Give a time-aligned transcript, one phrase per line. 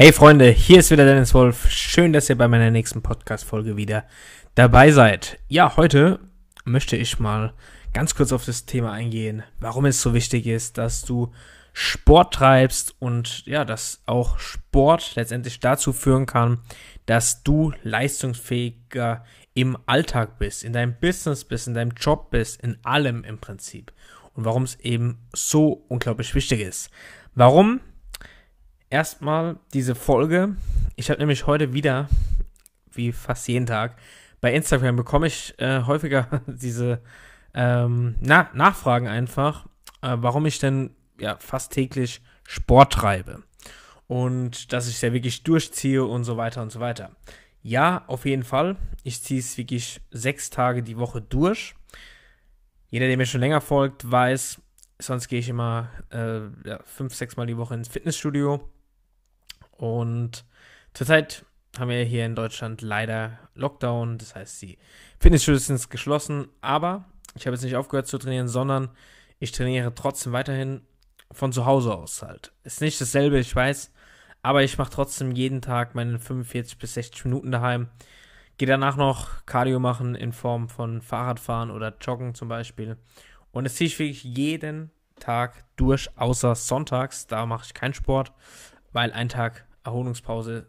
[0.00, 1.68] Hey Freunde, hier ist wieder Dennis Wolf.
[1.70, 4.04] Schön, dass ihr bei meiner nächsten Podcast-Folge wieder
[4.54, 5.40] dabei seid.
[5.48, 6.20] Ja, heute
[6.64, 7.52] möchte ich mal
[7.92, 11.32] ganz kurz auf das Thema eingehen, warum es so wichtig ist, dass du
[11.72, 16.60] Sport treibst und ja, dass auch Sport letztendlich dazu führen kann,
[17.06, 22.78] dass du leistungsfähiger im Alltag bist, in deinem Business bist, in deinem Job bist, in
[22.84, 23.92] allem im Prinzip.
[24.32, 26.88] Und warum es eben so unglaublich wichtig ist.
[27.34, 27.80] Warum?
[28.90, 30.56] Erstmal diese Folge.
[30.96, 32.08] Ich habe nämlich heute wieder,
[32.92, 33.96] wie fast jeden Tag,
[34.40, 37.00] bei Instagram bekomme ich äh, häufiger diese
[37.54, 39.66] ähm, na, Nachfragen einfach,
[40.02, 43.42] äh, warum ich denn ja fast täglich Sport treibe.
[44.06, 47.10] Und dass ich es ja wirklich durchziehe und so weiter und so weiter.
[47.62, 48.76] Ja, auf jeden Fall.
[49.02, 51.74] Ich ziehe es wirklich sechs Tage die Woche durch.
[52.88, 54.62] Jeder, der mir schon länger folgt, weiß,
[54.98, 58.66] sonst gehe ich immer äh, ja, fünf, sechs Mal die Woche ins Fitnessstudio.
[59.78, 60.44] Und
[60.92, 61.46] zurzeit
[61.78, 64.78] haben wir hier in Deutschland leider Lockdown, das heißt, die
[65.18, 67.04] Fitnessstudios sind geschlossen, aber
[67.34, 68.90] ich habe jetzt nicht aufgehört zu trainieren, sondern
[69.38, 70.82] ich trainiere trotzdem weiterhin
[71.30, 72.52] von zu Hause aus halt.
[72.64, 73.92] Ist nicht dasselbe, ich weiß,
[74.42, 77.88] aber ich mache trotzdem jeden Tag meine 45 bis 60 Minuten daheim.
[78.56, 82.96] Gehe danach noch Cardio machen in Form von Fahrradfahren oder Joggen zum Beispiel.
[83.52, 87.28] Und das ziehe ich wirklich jeden Tag durch, außer sonntags.
[87.28, 88.32] Da mache ich keinen Sport,
[88.92, 90.66] weil ein Tag Erholungspause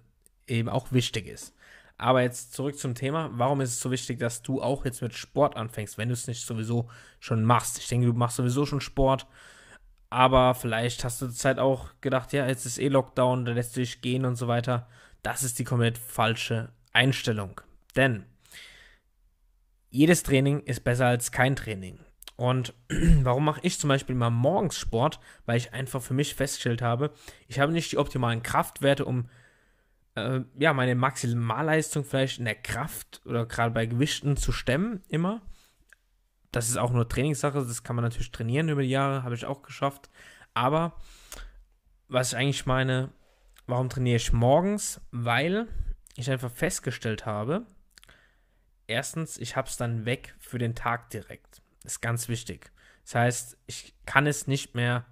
[0.47, 1.53] eben auch wichtig ist.
[1.97, 3.29] Aber jetzt zurück zum Thema.
[3.33, 6.27] Warum ist es so wichtig, dass du auch jetzt mit Sport anfängst, wenn du es
[6.27, 6.89] nicht sowieso
[7.19, 7.77] schon machst?
[7.77, 9.27] Ich denke, du machst sowieso schon Sport.
[10.09, 13.75] Aber vielleicht hast du zur Zeit auch gedacht, ja, jetzt ist eh Lockdown, da lässt
[13.75, 14.87] du dich gehen und so weiter.
[15.21, 17.59] Das ist die komplett falsche Einstellung.
[17.95, 18.25] Denn
[19.89, 21.99] jedes Training ist besser als kein Training.
[22.39, 22.73] Und
[23.23, 25.19] warum mache ich zum Beispiel mal morgens Sport?
[25.45, 27.11] Weil ich einfach für mich festgestellt habe,
[27.49, 29.27] ich habe nicht die optimalen Kraftwerte, um
[30.15, 35.41] äh, ja, meine Maximalleistung vielleicht in der Kraft oder gerade bei Gewichten zu stemmen, immer.
[36.53, 39.45] Das ist auch nur Trainingssache, das kann man natürlich trainieren über die Jahre, habe ich
[39.45, 40.09] auch geschafft.
[40.53, 40.95] Aber
[42.07, 43.11] was ich eigentlich meine,
[43.67, 45.01] warum trainiere ich morgens?
[45.11, 45.67] Weil
[46.15, 47.65] ich einfach festgestellt habe,
[48.87, 52.71] erstens, ich habe es dann weg für den Tag direkt ist ganz wichtig.
[53.03, 55.05] Das heißt, ich kann es nicht mehr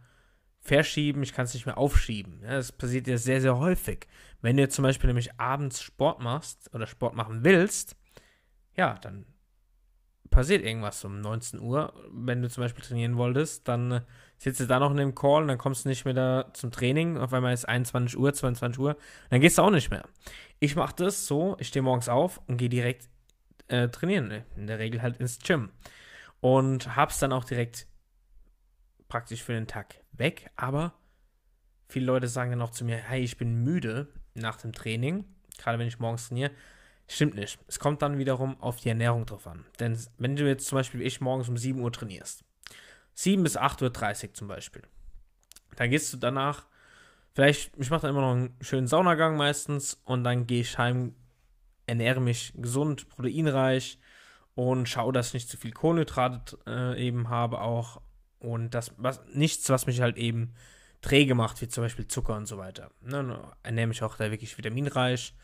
[0.59, 2.41] verschieben, ich kann es nicht mehr aufschieben.
[2.43, 4.07] Ja, das passiert ja sehr, sehr häufig.
[4.41, 7.95] Wenn du zum Beispiel nämlich abends Sport machst oder Sport machen willst,
[8.75, 9.25] ja, dann
[10.29, 11.93] passiert irgendwas um 19 Uhr.
[12.11, 14.01] Wenn du zum Beispiel trainieren wolltest, dann äh,
[14.37, 16.69] sitzt du da noch in dem Call und dann kommst du nicht mehr da zum
[16.69, 17.17] Training.
[17.17, 18.97] Auf einmal ist 21 Uhr, 22 Uhr,
[19.29, 20.03] dann gehst du auch nicht mehr.
[20.59, 23.09] Ich mache das so, ich stehe morgens auf und gehe direkt
[23.69, 24.43] äh, trainieren.
[24.55, 25.71] In der Regel halt ins Gym
[26.39, 27.87] und hab's dann auch direkt
[29.07, 30.51] praktisch für den Tag weg.
[30.55, 30.93] Aber
[31.87, 35.25] viele Leute sagen dann auch zu mir, hey, ich bin müde nach dem Training,
[35.57, 36.51] gerade wenn ich morgens trainiere.
[37.07, 37.57] Stimmt nicht.
[37.67, 39.65] Es kommt dann wiederum auf die Ernährung drauf an.
[39.79, 42.43] Denn wenn du jetzt zum Beispiel wie ich morgens um 7 Uhr trainierst,
[43.13, 44.83] 7 bis 8.30 Uhr zum Beispiel,
[45.77, 46.67] dann gehst du danach,
[47.33, 51.15] vielleicht, ich mache dann immer noch einen schönen Saunagang meistens und dann gehe ich heim,
[51.85, 53.99] ernähre mich gesund, proteinreich,
[54.57, 58.01] und schaue, dass ich nicht zu viel Kohlenhydrate äh, eben habe auch
[58.39, 60.55] und das was nichts, was mich halt eben
[61.01, 62.89] träge macht, wie zum Beispiel Zucker und so weiter.
[63.01, 65.35] Ne, ernähre mich auch da wirklich vitaminreich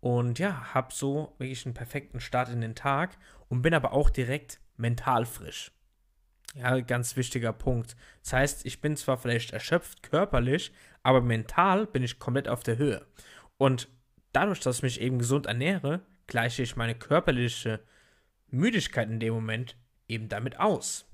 [0.00, 3.16] und ja, habe so wirklich einen perfekten Start in den Tag
[3.48, 5.70] und bin aber auch direkt mental frisch.
[6.56, 7.94] Ja, ganz wichtiger Punkt.
[8.24, 10.72] Das heißt, ich bin zwar vielleicht erschöpft körperlich,
[11.04, 13.06] aber mental bin ich komplett auf der Höhe.
[13.58, 13.86] Und
[14.32, 17.78] dadurch, dass ich mich eben gesund ernähre, gleiche ich meine körperliche
[18.56, 19.76] Müdigkeit in dem Moment
[20.08, 21.06] eben damit aus.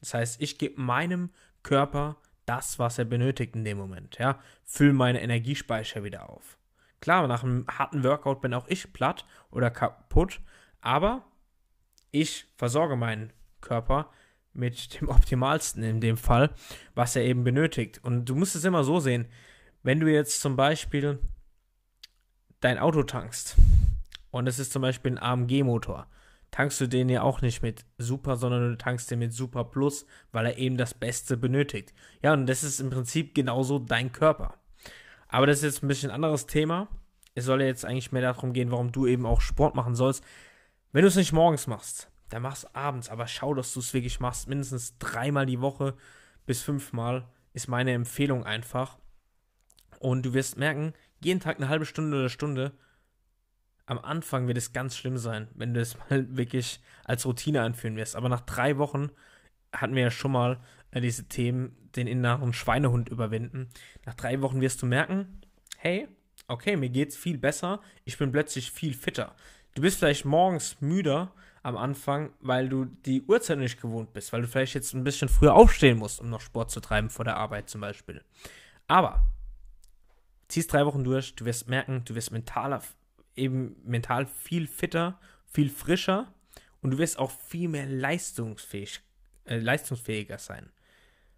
[0.00, 1.30] Das heißt, ich gebe meinem
[1.62, 6.58] Körper das, was er benötigt in dem Moment, ja, fülle meine Energiespeicher wieder auf.
[7.00, 10.40] Klar, nach einem harten Workout bin auch ich platt oder kaputt,
[10.80, 11.24] aber
[12.10, 14.10] ich versorge meinen Körper
[14.52, 16.52] mit dem optimalsten in dem Fall,
[16.94, 18.00] was er eben benötigt.
[18.02, 19.26] Und du musst es immer so sehen,
[19.82, 21.18] wenn du jetzt zum Beispiel
[22.60, 23.56] dein Auto tankst
[24.30, 26.06] und es ist zum Beispiel ein AMG-Motor,
[26.50, 30.06] tankst du den ja auch nicht mit Super, sondern du tankst den mit Super Plus,
[30.32, 31.94] weil er eben das Beste benötigt.
[32.22, 34.54] Ja, und das ist im Prinzip genauso dein Körper.
[35.28, 36.88] Aber das ist jetzt ein bisschen anderes Thema.
[37.34, 40.24] Es soll ja jetzt eigentlich mehr darum gehen, warum du eben auch Sport machen sollst.
[40.92, 43.94] Wenn du es nicht morgens machst, dann mach es abends, aber schau, dass du es
[43.94, 44.48] wirklich machst.
[44.48, 45.94] Mindestens dreimal die Woche
[46.46, 48.98] bis fünfmal ist meine Empfehlung einfach.
[50.00, 52.72] Und du wirst merken, jeden Tag eine halbe Stunde oder Stunde
[53.90, 57.96] am Anfang wird es ganz schlimm sein, wenn du es mal wirklich als Routine anführen
[57.96, 58.14] wirst.
[58.14, 59.10] Aber nach drei Wochen
[59.72, 60.60] hatten wir ja schon mal
[60.92, 63.68] äh, diese Themen, den inneren Schweinehund überwinden.
[64.06, 65.40] Nach drei Wochen wirst du merken,
[65.76, 66.06] hey,
[66.46, 69.34] okay, mir geht's viel besser, ich bin plötzlich viel fitter.
[69.74, 71.32] Du bist vielleicht morgens müder
[71.64, 75.28] am Anfang, weil du die Uhrzeit nicht gewohnt bist, weil du vielleicht jetzt ein bisschen
[75.28, 78.22] früher aufstehen musst, um noch Sport zu treiben vor der Arbeit zum Beispiel.
[78.86, 79.26] Aber
[80.46, 82.72] ziehst drei Wochen durch, du wirst merken, du wirst mental,
[83.36, 86.34] eben mental viel fitter, viel frischer
[86.82, 89.00] und du wirst auch viel mehr leistungsfähig,
[89.44, 90.70] äh, leistungsfähiger sein.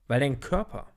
[0.07, 0.93] Weil dein Körper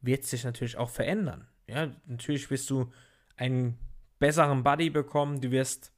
[0.00, 1.48] wird sich natürlich auch verändern.
[1.66, 2.92] Ja, natürlich wirst du
[3.36, 3.78] einen
[4.18, 5.92] besseren Body bekommen, du wirst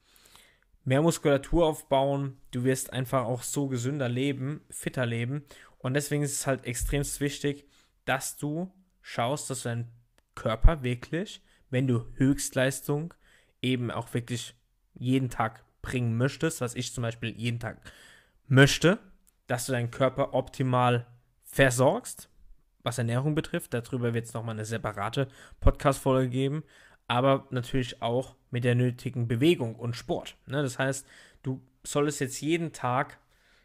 [0.84, 5.44] mehr Muskulatur aufbauen, du wirst einfach auch so gesünder leben, fitter leben.
[5.78, 7.66] Und deswegen ist es halt extrem wichtig,
[8.04, 9.92] dass du schaust, dass du deinen
[10.34, 13.14] Körper wirklich, wenn du Höchstleistung
[13.64, 14.54] eben auch wirklich
[14.94, 17.80] jeden Tag bringen möchtest, was ich zum Beispiel jeden Tag
[18.46, 18.98] möchte,
[19.46, 21.06] dass du deinen Körper optimal
[21.44, 22.28] versorgst,
[22.82, 23.74] was Ernährung betrifft.
[23.74, 25.28] Darüber wird es nochmal eine separate
[25.60, 26.64] Podcast-Folge geben
[27.06, 30.36] aber natürlich auch mit der nötigen Bewegung und Sport.
[30.46, 30.62] Ne?
[30.62, 31.06] Das heißt,
[31.42, 33.18] du solltest jetzt jeden Tag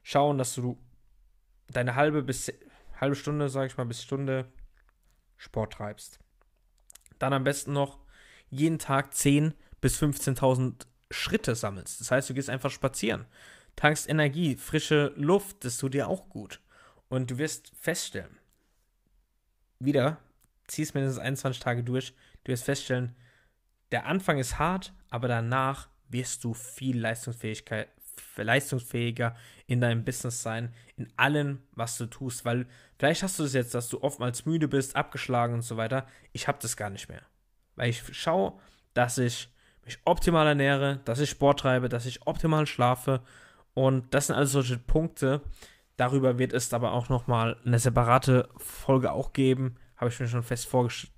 [0.03, 0.77] schauen, dass du
[1.67, 2.51] deine halbe bis
[2.99, 4.51] halbe Stunde, sage ich mal, bis Stunde
[5.37, 6.19] Sport treibst.
[7.17, 7.99] Dann am besten noch
[8.49, 11.99] jeden Tag 10 bis 15.000 Schritte sammelst.
[11.99, 13.25] Das heißt, du gehst einfach spazieren,
[13.75, 16.61] tankst Energie, frische Luft, das tut dir auch gut.
[17.07, 18.37] Und du wirst feststellen,
[19.79, 20.19] wieder,
[20.67, 23.15] ziehst mindestens 21 Tage durch, du wirst feststellen,
[23.91, 27.89] der Anfang ist hart, aber danach wirst du viel Leistungsfähigkeit,
[28.35, 29.35] leistungsfähiger
[29.67, 32.45] in deinem Business sein, in allem, was du tust.
[32.45, 32.67] Weil
[32.97, 36.07] vielleicht hast du es das jetzt, dass du oftmals müde bist, abgeschlagen und so weiter.
[36.31, 37.21] Ich habe das gar nicht mehr.
[37.75, 38.59] Weil ich schaue,
[38.93, 39.49] dass ich
[39.89, 43.21] mich optimal ernähre, dass ich Sport treibe, dass ich optimal schlafe.
[43.73, 45.41] Und das sind alles solche Punkte.
[45.97, 49.75] Darüber wird es aber auch nochmal eine separate Folge auch geben.
[49.97, 51.13] Habe ich mir schon fest vorgestellt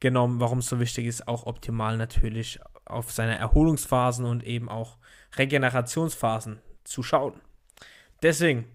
[0.00, 4.98] genommen, warum es so wichtig ist, auch optimal natürlich auf seine Erholungsphasen und eben auch
[5.36, 7.40] Regenerationsphasen zu schauen.
[8.22, 8.66] Deswegen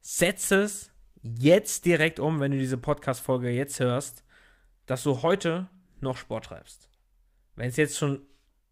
[0.00, 0.90] setze es
[1.22, 4.24] jetzt direkt um, wenn du diese Podcast-Folge jetzt hörst,
[4.86, 5.68] dass du heute
[6.00, 6.88] noch Sport treibst.
[7.54, 8.22] Wenn es jetzt schon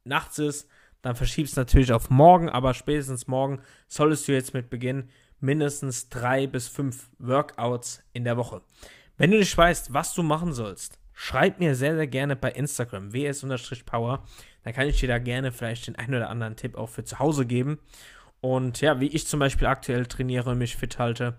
[0.05, 0.69] nachts ist,
[1.03, 5.09] dann verschiebst du natürlich auf morgen, aber spätestens morgen solltest du jetzt mit Beginn
[5.41, 8.63] mindestens drei bis fünf Workouts in der Woche.
[9.17, 13.13] Wenn du nicht weißt, was du machen sollst, Schreib mir sehr, sehr gerne bei Instagram,
[13.13, 14.25] ws-power.
[14.65, 17.19] Dann kann ich dir da gerne vielleicht den einen oder anderen Tipp auch für zu
[17.19, 17.79] Hause geben.
[18.41, 21.39] Und ja, wie ich zum Beispiel aktuell trainiere und mich fit halte.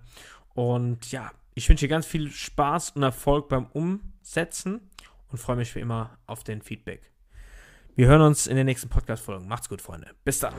[0.53, 4.81] Und ja, ich wünsche dir ganz viel Spaß und Erfolg beim Umsetzen
[5.29, 7.10] und freue mich wie immer auf den Feedback.
[7.95, 9.47] Wir hören uns in den nächsten Podcast-Folgen.
[9.47, 10.07] Macht's gut, Freunde.
[10.23, 10.53] Bis dann.